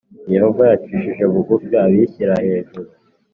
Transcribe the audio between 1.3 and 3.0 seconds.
bugufi abishyira hejuru